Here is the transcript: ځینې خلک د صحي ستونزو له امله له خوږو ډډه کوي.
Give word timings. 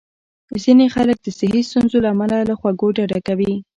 ځینې 0.63 0.85
خلک 0.95 1.17
د 1.21 1.27
صحي 1.39 1.61
ستونزو 1.69 1.97
له 2.03 2.09
امله 2.13 2.37
له 2.49 2.53
خوږو 2.59 2.87
ډډه 2.97 3.19
کوي. 3.27 3.53